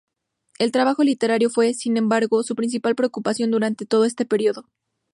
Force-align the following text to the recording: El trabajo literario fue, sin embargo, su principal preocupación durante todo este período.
El 0.57 0.71
trabajo 0.71 1.03
literario 1.03 1.51
fue, 1.51 1.75
sin 1.75 1.95
embargo, 1.95 2.41
su 2.41 2.55
principal 2.55 2.95
preocupación 2.95 3.51
durante 3.51 3.85
todo 3.85 4.05
este 4.05 4.25
período. 4.25 4.65